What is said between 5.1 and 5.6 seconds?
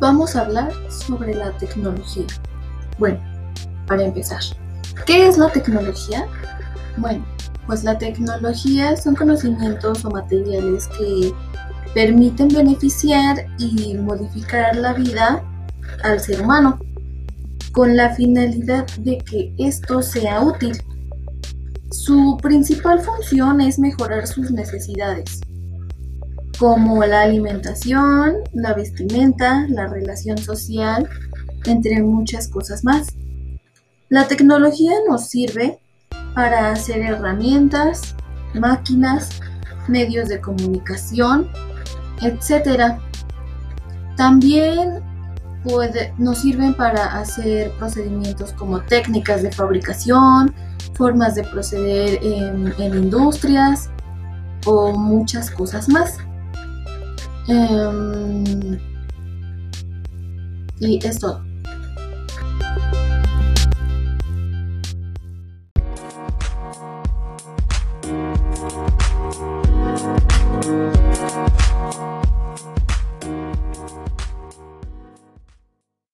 es la